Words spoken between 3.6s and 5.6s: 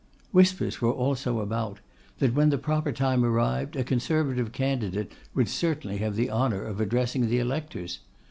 a Conservative candidate would